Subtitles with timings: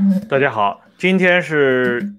[0.28, 2.14] 大家好，今天是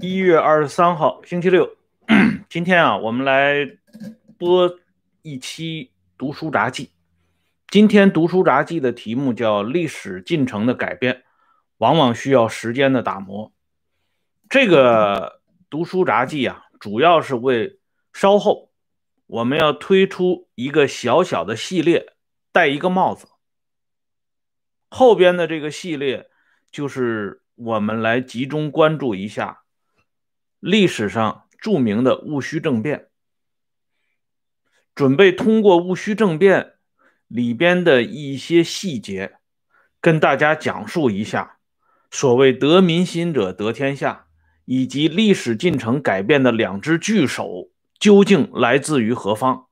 [0.00, 1.68] 一月二十三号，星期六。
[2.48, 3.66] 今天啊，我们来
[4.38, 4.78] 播
[5.22, 6.90] 一期读书杂记。
[7.68, 11.24] 今天读书杂记的题目叫《历史进程的改变，
[11.78, 13.48] 往往需要时间的打磨》。
[14.48, 17.80] 这个读书杂记啊，主要是为
[18.12, 18.70] 稍后
[19.26, 22.14] 我们要推出一个小小的系列，
[22.52, 23.28] 戴一个帽子。
[24.88, 26.30] 后边的这个系列。
[26.74, 29.60] 就是我们来集中关注一下
[30.58, 33.06] 历史上著名的戊戌政变，
[34.92, 36.72] 准备通过戊戌政变
[37.28, 39.36] 里边的一些细节，
[40.00, 41.58] 跟大家讲述一下
[42.10, 44.26] 所谓得民心者得天下，
[44.64, 49.68] 以及历史进程改变的两只巨手究竟来自于何方。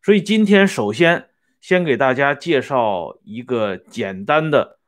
[0.00, 1.30] 所以今天首先
[1.60, 4.78] 先给大家介绍一个简单的。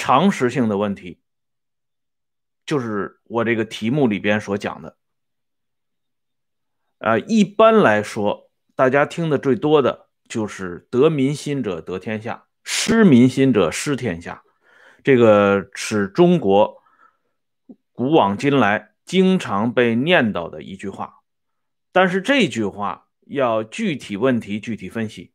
[0.00, 1.20] 常识性的问题，
[2.64, 4.96] 就是我这个题目里边所讲的。
[6.96, 14.42] 啊，一般来说，大家听的最多的就是“得民心者得天下，失民心者失天下”，
[15.04, 16.82] 这个是中国
[17.92, 21.16] 古往今来经常被念叨的一句话。
[21.92, 25.34] 但是这句话要具体问题具体分析。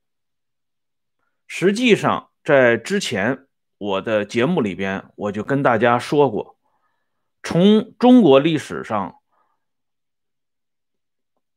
[1.45, 3.45] 实际上，在之前。
[3.77, 6.57] 我的节目里边，我就跟大家说过，
[7.43, 9.19] 从中国历史上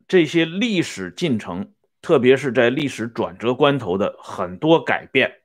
[0.09, 5.43] 这些历史进程，特别是在历史转折关头的很多改变，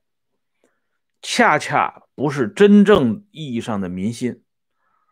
[1.22, 4.42] 恰恰不是真正意义上的民心，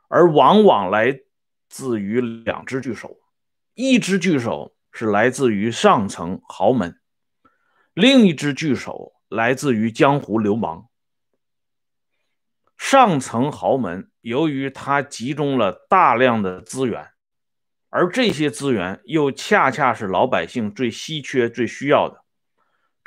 [0.09, 1.21] 而往往来
[1.69, 3.19] 自于两只巨手，
[3.75, 6.99] 一只巨手是来自于上层豪门，
[7.95, 10.89] 另一只巨手来自于江湖流氓。
[12.93, 17.13] 上层豪门由于它集中了大量的资源，
[17.89, 22.23] 而这些资源又恰恰是老百姓最稀缺、最需要的。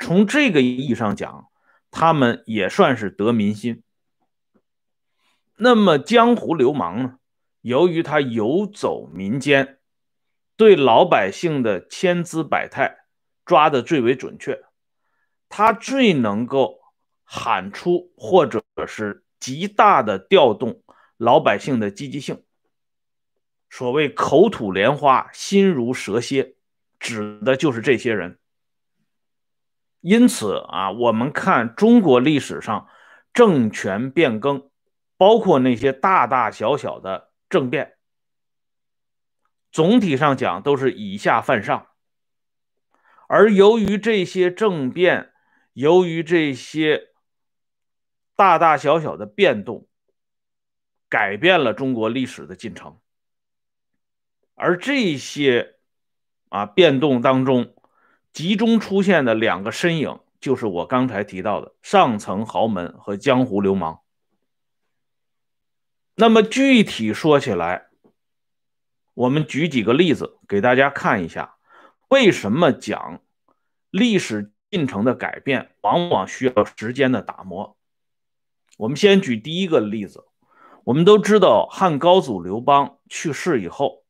[0.00, 1.46] 从这个意义上讲，
[1.92, 3.84] 他们也算是得民心。
[5.54, 7.18] 那么江湖流氓呢？
[7.60, 9.78] 由于他游走民间，
[10.56, 13.04] 对老百姓的千姿百态
[13.44, 14.64] 抓得最为准确，
[15.48, 16.80] 他最能够
[17.22, 19.22] 喊出或者是。
[19.38, 20.82] 极大的调动
[21.16, 22.42] 老百姓的积极性。
[23.68, 26.54] 所谓“口吐莲花，心如蛇蝎”，
[26.98, 28.38] 指的就是这些人。
[30.00, 32.88] 因此啊，我们看中国历史上
[33.32, 34.70] 政权变更，
[35.16, 37.96] 包括那些大大小小的政变，
[39.72, 41.88] 总体上讲都是以下犯上。
[43.28, 45.32] 而由于这些政变，
[45.72, 47.08] 由于这些。
[48.36, 49.88] 大大小小的变动，
[51.08, 52.98] 改变了中国历史的进程。
[54.54, 55.76] 而这些
[56.50, 57.74] 啊变动当中，
[58.32, 64.00] 集中出现的两个身影，就是我刚才提到的上层豪门和江湖流氓。
[66.14, 67.88] 那么具体说起来，
[69.12, 71.56] 我们举几个例子给大家看一下，
[72.08, 73.20] 为什么讲
[73.90, 77.75] 历史进程的改变往往需要时间的打磨。
[78.76, 80.26] 我们先举第一个例子，
[80.84, 84.04] 我们都知道汉高祖刘邦去世以后，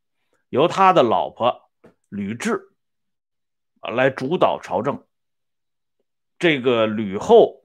[0.49, 1.71] 由他的老婆
[2.09, 2.60] 吕雉
[3.81, 5.04] 来主导朝政。
[6.37, 7.65] 这个吕后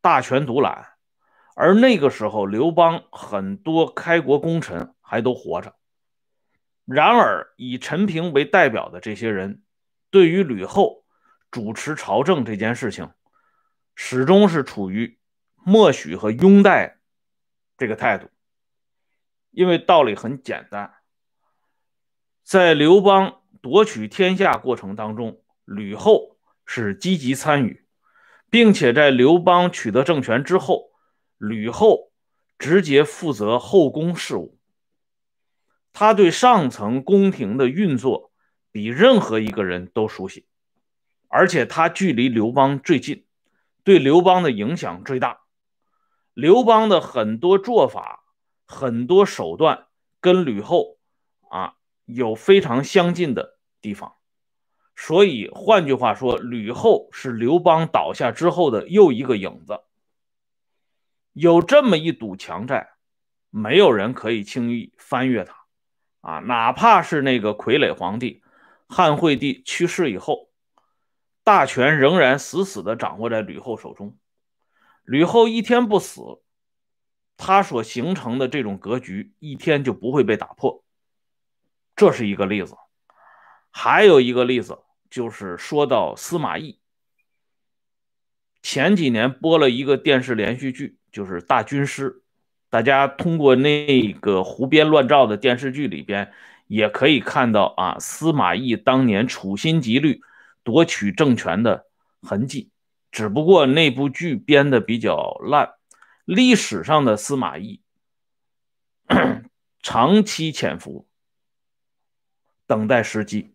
[0.00, 0.86] 大权独揽，
[1.56, 5.74] 而那个时候刘邦很多开国功臣还都活着。
[6.84, 9.62] 然而以陈平为代表的这些人，
[10.10, 11.04] 对于吕后
[11.50, 13.10] 主持朝政这件事情，
[13.96, 15.17] 始终是处于。
[15.68, 16.96] 默许和拥戴
[17.76, 18.30] 这个态度，
[19.50, 20.94] 因为道理很简单，
[22.42, 27.84] 在刘邦夺取天下过程当中，吕后是积极参与，
[28.48, 30.92] 并且在刘邦取得政权之后，
[31.36, 32.12] 吕后
[32.58, 34.58] 直接负责后宫事务，
[35.92, 38.32] 他对上层宫廷的运作
[38.72, 40.46] 比任何一个人都熟悉，
[41.28, 43.26] 而且他距离刘邦最近，
[43.84, 45.40] 对刘邦的影响最大。
[46.38, 48.22] 刘邦的很多做法、
[48.64, 49.88] 很多手段
[50.20, 50.98] 跟吕后
[51.50, 51.74] 啊
[52.04, 54.14] 有非常相近的地方，
[54.94, 59.80] 所以换句话说，吕后是刘邦倒下之后的又一个影子。
[61.32, 62.90] 有这么一堵墙在，
[63.50, 65.64] 没有人可以轻易翻越它
[66.20, 66.38] 啊！
[66.38, 68.44] 哪怕是那个傀儡皇帝
[68.86, 70.50] 汉惠帝去世以后，
[71.42, 74.16] 大权仍然死死地掌握在吕后手中。
[75.08, 76.20] 吕后一天不死，
[77.38, 80.84] 他所形成的这种格局一天就不会被打破，
[81.96, 82.76] 这是一个例子。
[83.70, 86.78] 还有一个例子就是说到司马懿，
[88.60, 92.10] 前几年播了一个电视连续剧，就是《大军师》，
[92.68, 96.30] 大家通过那个胡编乱造的电视剧里边，
[96.66, 100.20] 也可以看到啊，司马懿当年处心积虑
[100.62, 101.86] 夺取政权的
[102.20, 102.68] 痕迹。
[103.10, 105.74] 只不过那部剧编的比较烂。
[106.24, 107.80] 历史上的司马懿
[109.82, 111.08] 长期潜伏，
[112.66, 113.54] 等待时机。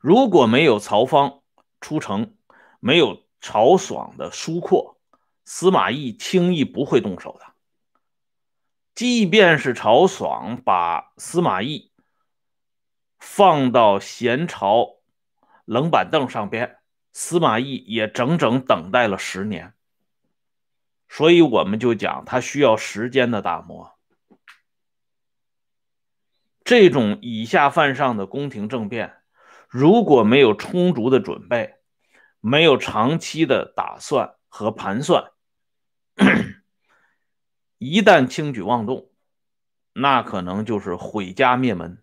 [0.00, 1.42] 如果没有曹芳
[1.80, 2.34] 出城，
[2.80, 4.98] 没有曹爽的疏阔，
[5.44, 7.52] 司马懿轻易不会动手的。
[8.94, 11.90] 即便是曹爽把司马懿
[13.18, 15.00] 放到咸朝
[15.66, 16.78] 冷板凳上边，
[17.14, 19.72] 司马懿也整整等待了十年。
[21.08, 23.96] 所以我们就讲，他需要时间的打磨。
[26.64, 29.18] 这种以下犯上的宫廷政变，
[29.68, 31.76] 如果没有充足的准备，
[32.40, 35.30] 没有长期的打算和盘算，
[37.78, 39.10] 一旦轻举妄动，
[39.92, 42.02] 那可能就是毁家灭门。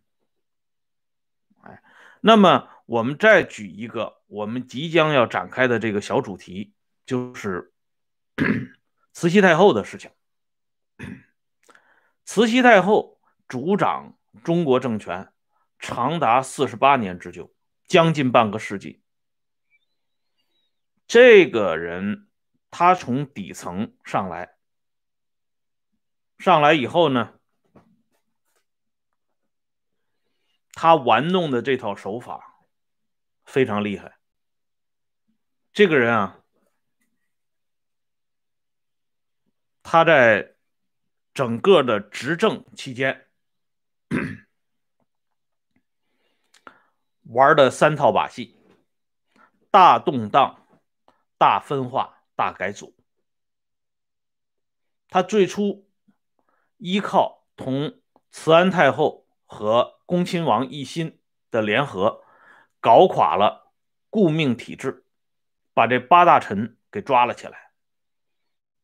[1.64, 1.82] 哎，
[2.22, 6.74] 那么我们再举一个我们即将要展开的这个小主题，
[7.06, 7.74] 就是。
[9.14, 10.10] 慈禧太后的事情，
[12.24, 15.34] 慈禧太后主掌中国政权
[15.78, 17.54] 长达四十八年之久，
[17.86, 19.04] 将近半个世纪。
[21.06, 22.30] 这个人，
[22.72, 24.56] 他从底层上来，
[26.40, 27.34] 上来以后呢，
[30.72, 32.66] 他玩弄的这套手法
[33.44, 34.21] 非常厉害。
[35.74, 36.38] 这个人啊。
[39.84, 40.56] 他在
[41.34, 43.28] 整个的执政期间
[47.24, 48.56] 玩的三套把戏：
[49.70, 50.66] 大动荡、
[51.38, 52.96] 大分化、大改组。
[55.10, 55.90] 他最初
[56.78, 61.20] 依靠同慈安太后和恭亲王奕欣
[61.50, 62.24] 的联合，
[62.80, 63.74] 搞垮了
[64.10, 65.06] 顾命体制，
[65.74, 67.72] 把这八大臣给抓了起来。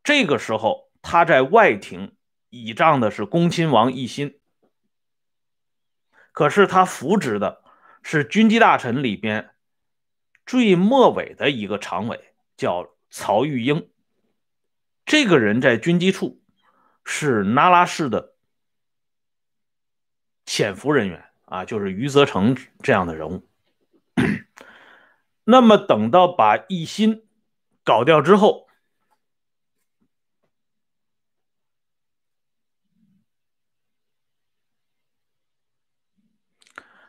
[0.04, 0.86] 这个时候。
[1.00, 2.18] 他在外廷
[2.50, 4.42] 倚仗的是恭亲王奕欣，
[6.34, 7.64] 可是他扶植的
[8.04, 9.52] 是军机大臣里边
[10.46, 13.90] 最末尾的一个常委，叫曹玉英。
[15.06, 16.42] 这个人在军机处
[17.06, 18.36] 是那拉氏的
[20.46, 23.47] 潜伏人员啊，就是余则成这样的人物。
[25.50, 27.26] 那么等到把奕欣
[27.86, 28.68] 搞掉之后。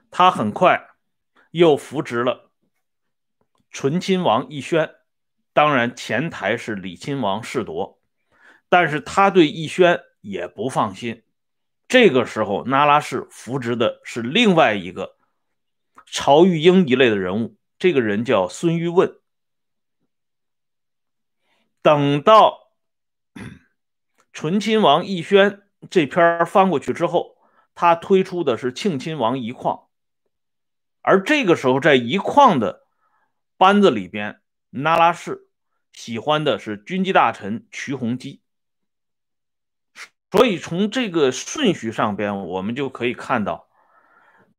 [0.08, 0.90] 他很快
[1.50, 2.52] 又扶植了
[3.70, 4.94] 醇亲王奕轩，
[5.52, 8.00] 当然前台是李亲王世铎，
[8.68, 11.24] 但是他对奕轩也不放心。
[11.88, 15.16] 这个时候，那拉氏扶植的是另外一个
[16.06, 19.18] 曹玉英一类的人物，这个人叫孙玉问。
[21.80, 22.72] 等到
[24.32, 27.38] 醇亲王奕轩这篇翻过去之后，
[27.74, 29.88] 他推出的是庆亲王奕匡。
[31.00, 32.86] 而这个时候，在一矿的
[33.56, 35.48] 班子里边，那拉氏
[35.92, 38.42] 喜欢的是军机大臣瞿洪基，
[40.30, 43.70] 所以从这个顺序上边，我们就可以看到，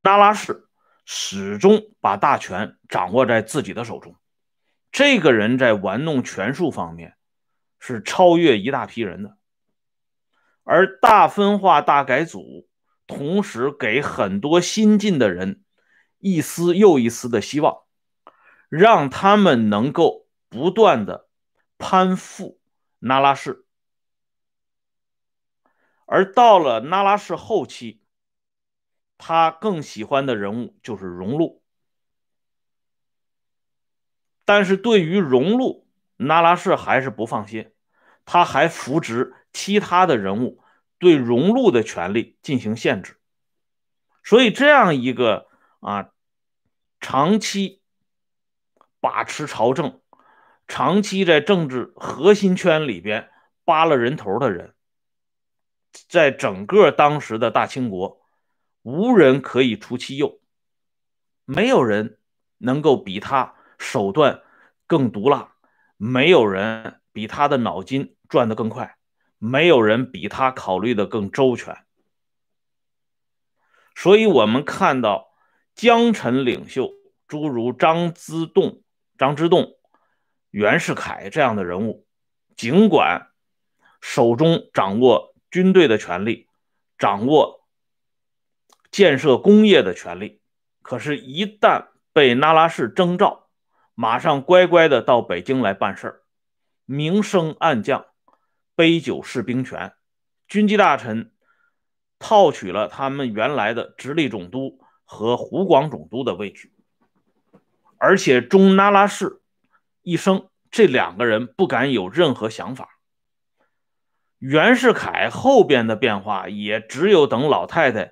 [0.02, 0.69] 那拉氏
[1.12, 4.16] 始终把大权掌握在自己的手中。
[4.92, 7.16] 这个人在玩弄权术方面
[7.80, 9.36] 是超越一大批人的，
[10.64, 12.68] 而大分化、大改组，
[13.08, 15.64] 同时给很多新进的人。
[16.20, 17.80] 一丝又一丝的希望，
[18.68, 21.28] 让他们能够不断的
[21.80, 22.60] 攀附
[23.00, 23.66] 那拉氏，
[26.06, 28.02] 而到了那拉氏后期，
[29.20, 31.62] 他更喜欢的人物就是荣禄，
[34.46, 37.72] 但是对于荣禄，那拉氏还是不放心，
[38.26, 40.64] 他还扶植其他的人物，
[40.98, 43.20] 对荣禄的权利进行限制，
[44.24, 45.48] 所以这样一个。
[45.82, 46.12] 啊，
[47.00, 47.82] 长期
[49.00, 50.02] 把持朝政，
[50.68, 53.30] 长期在政治核心圈里边
[53.64, 54.76] 扒了人头的人，
[56.10, 58.19] 在整个当时的大清国，
[58.82, 60.40] 无人可以出其右，
[61.46, 62.20] 没有人
[62.58, 64.42] 能够比他手段
[64.88, 65.54] 更毒辣，
[65.98, 68.98] 没有人比他的脑筋转得更快，
[69.38, 71.86] 没有人比他考虑的更周全。
[73.96, 75.34] 所以，我们看到
[75.76, 76.94] 江臣领袖，
[77.28, 78.82] 诸如张之洞、
[79.18, 79.76] 张之洞、
[80.52, 82.08] 袁世凯这样的人物，
[82.56, 83.28] 尽管
[84.00, 86.48] 手中掌握军队的权力，
[86.98, 87.59] 掌握
[88.92, 90.42] 建设工业的权利，
[90.82, 93.48] 可是，一旦被那拉氏征召，
[93.96, 96.22] 马上乖乖的到北京来办事儿，
[96.86, 98.06] 明升暗降，
[98.76, 99.94] 杯酒释兵权，
[100.48, 101.32] 军机大臣。
[102.22, 106.70] 套取了他们原来的直隶总督和湖广总督的位置，
[107.98, 109.42] 而且中那拉氏
[110.02, 112.90] 一生，这两个人不敢有任何想法。
[114.38, 118.12] 袁世凯后边的变化，也只有等老太太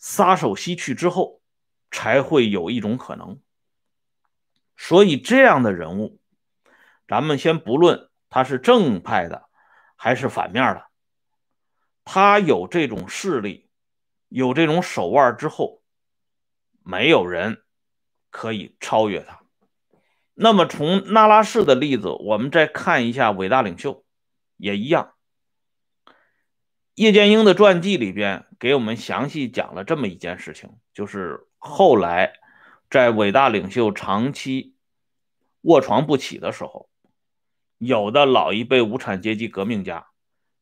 [0.00, 1.40] 撒手西去之后，
[1.92, 3.38] 才会有一种可能。
[4.76, 6.18] 所以这样的人物，
[7.06, 9.44] 咱们先不论他是正派的
[9.94, 10.86] 还是反面的。
[12.02, 13.68] 他有这种势力，
[14.28, 15.82] 有这种手腕之后，
[16.82, 17.62] 没有人
[18.30, 19.42] 可以超越他。
[20.32, 24.04] 那么从那拉氏的例子，我们再看一下伟大领袖，
[24.56, 25.12] 也一样。
[27.00, 32.34] 叶剑英的传记里边给我们详细讲了这么一件事情，就是后来
[32.90, 34.74] 在伟大领袖长期
[35.62, 36.90] 卧床不起的时候，
[37.78, 40.08] 有的老一辈无产阶级革命家。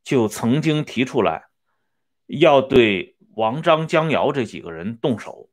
[0.04, 1.48] 就曾经提出来，
[2.26, 5.50] 要对王章、江瑶这几个人动手，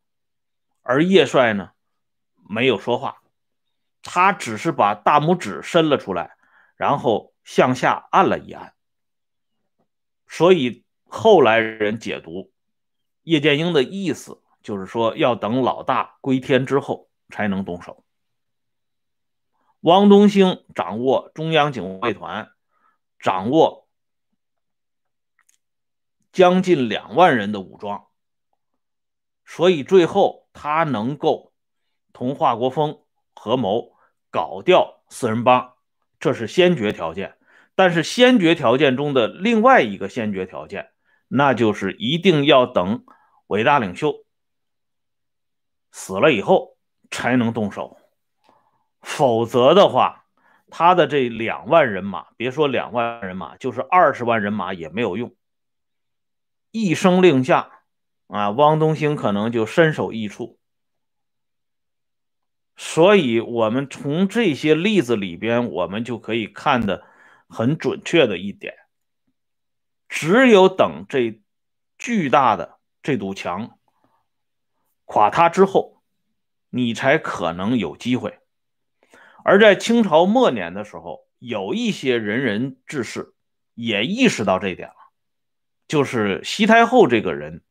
[0.83, 1.71] 而叶帅呢，
[2.47, 3.23] 没有说话，
[4.03, 6.37] 他只是把大拇指伸了出来，
[6.75, 8.74] 然后向下按了一按。
[10.35, 12.51] 所以后来人解读
[13.23, 18.03] 叶剑英的意思，就是说要等老大归天之后才能动手。
[19.79, 22.49] 汪东兴掌握中央警卫团，
[23.17, 23.87] 掌握。
[26.33, 28.07] 将近两万人的武装，
[29.45, 31.53] 所以最后他能够
[32.11, 33.01] 同华国锋
[33.33, 33.95] 合谋
[34.31, 35.75] 搞掉四人帮，
[36.19, 37.37] 这是先决条件。
[37.75, 40.91] 但是先决条件中的另外一个先决条件，
[41.27, 43.03] 那就是一定要等
[43.47, 44.25] 伟大领袖
[45.91, 46.77] 死了以后
[47.11, 47.97] 才能动手，
[49.01, 50.25] 否则的话，
[50.69, 55.35] 他的这两万人马，别说两万人马，就是二十万人马也没有用。
[56.71, 57.83] 一声令下，
[58.27, 60.59] 啊，汪东兴可能就身首异处。
[62.75, 67.05] 所以，我们从这些例子里边，我们就可以看的
[67.47, 68.75] 很准确的一点：
[70.09, 71.41] 只有等这
[71.97, 73.79] 巨大的这堵墙
[75.05, 76.01] 垮塌之后，
[76.69, 78.39] 你才可能有机会。
[79.43, 83.35] 而在清朝末年的时候，有一些仁人志士
[83.75, 84.95] 也意识到这一点了。
[85.87, 87.63] 就是西太后这个人，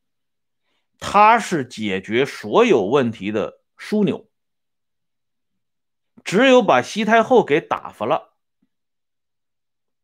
[1.00, 4.30] 他是解决所有问题的枢纽。
[6.22, 8.33] 只有把西太后给打发了，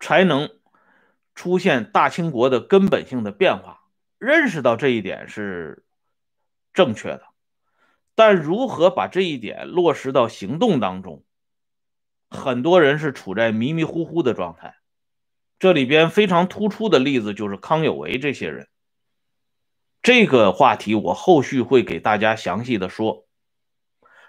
[0.00, 0.50] 才能
[1.35, 3.85] 出现大清国的根本性的变化。
[4.19, 5.85] 认识到这一点是
[6.73, 7.23] 正确的，
[8.14, 11.25] 但如何把这一点落实到行动当中，
[12.28, 14.76] 很多人是处在迷迷糊糊的状态。
[15.59, 18.69] 这里边非常突出的例子就是康有为这些人。
[20.02, 23.26] 这个话题我后续会给大家详细的说。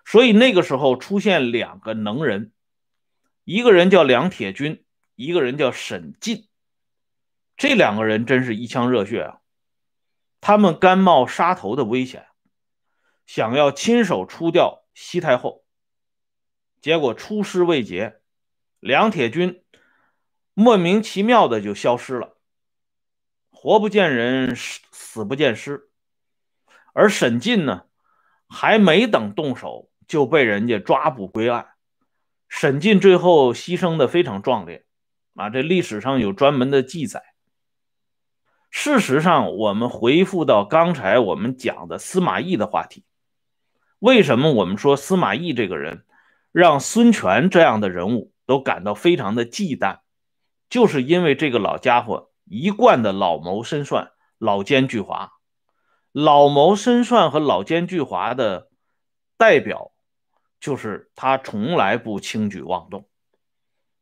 [0.03, 2.51] 所以那个时候出现两个能人，
[3.43, 4.83] 一个人叫梁铁军，
[5.21, 6.47] 一个人叫沈进。
[7.55, 9.41] 这两个人真是一腔热血啊！
[10.39, 12.25] 他们甘冒杀头的危险，
[13.27, 15.63] 想要亲手除掉西太后，
[16.81, 18.21] 结果出师未捷，
[18.79, 19.63] 梁铁军。
[20.53, 22.35] 莫名其妙的就消失了，
[23.51, 25.89] 活不见人，死不见尸。
[26.93, 27.85] 而沈进呢，
[28.49, 31.69] 还没等动手，就被人家抓捕归案。
[32.49, 34.85] 沈进最后牺牲的非常壮烈，
[35.35, 37.23] 啊，这历史上有专门的记载。
[38.69, 43.03] 事实上，我们回复到刚才我们讲的司马懿的话题，
[43.99, 46.05] 为什么我们说司马懿这个人
[46.51, 49.99] 让孙权这样的人物都感到非常的忌惮？
[50.69, 55.31] 就是因为这个老家伙一贯的老谋深算、老奸巨猾。
[56.13, 58.69] 老谋深算和老奸巨猾的
[59.37, 59.91] 代表，
[60.61, 63.07] 就是他从来不轻举妄动。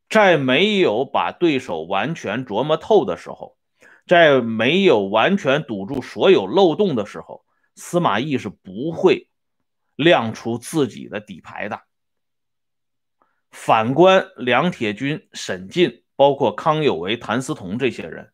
[0.09, 3.57] 在没有把对手完全琢磨透的时候，
[4.07, 9.29] 在没有完全堵住所有漏洞的时候，司马懿是不会
[9.95, 11.81] 亮出自己的底牌的。
[13.51, 16.03] 反观梁铁军、沈进。
[16.19, 18.33] 包括康有为、谭嗣同这些人，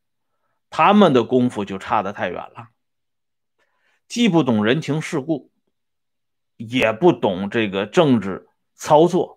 [0.71, 2.69] 他们的功夫就差得太远了，
[4.07, 5.51] 既不懂人情世故，
[6.57, 9.34] 也不懂这个政治操作，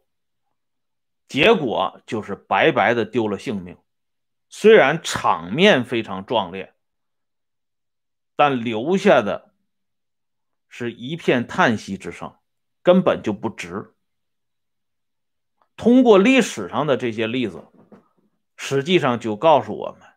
[1.29, 3.77] 结果就是白白的丢了性命。
[4.49, 6.75] 虽然场面非常壮烈，
[8.35, 9.53] 但留下的
[10.69, 12.35] 是一片叹息之声，
[12.83, 13.95] 根本就不值。
[15.77, 17.67] 通过历史上的这些例子，
[18.57, 20.09] 实际上就告诉我们：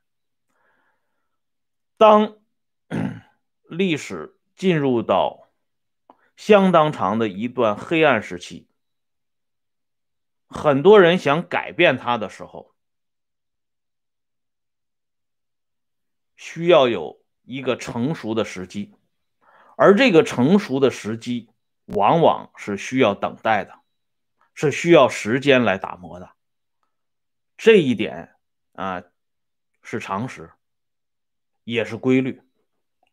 [1.98, 2.38] 当
[3.68, 5.50] 历史进入到
[6.38, 8.68] 相当长的一段黑暗时期，
[10.52, 12.76] 很多人想改变它的时候。
[16.36, 18.96] 需要有一个成熟的时机，
[19.78, 21.52] 而这个成熟的时机
[21.86, 23.80] 往往是需要等待的，
[24.56, 26.32] 是需要时间来打磨的。
[27.58, 28.36] 这一点
[28.74, 29.04] 啊
[29.84, 30.52] 是常识，
[31.64, 32.42] 也是规律。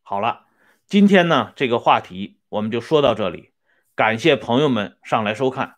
[0.01, 0.47] 好了，
[0.87, 3.53] 今天呢这个话题我们就说到这里，
[3.95, 5.78] 感谢朋友们上来收看。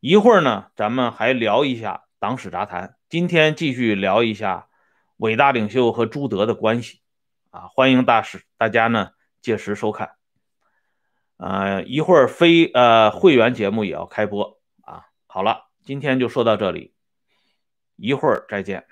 [0.00, 4.68] 一会儿呢咱们还聊一下党史杂谈，今天继续聊一下。
[5.16, 7.00] 伟大领袖和朱德的关系
[7.50, 10.12] 啊，欢迎大使大家呢届时收看。
[11.38, 15.06] 呃，一会儿非呃会员节目也要开播啊。
[15.26, 16.94] 好了，今天就说到这里，
[17.96, 18.86] 一会儿再见。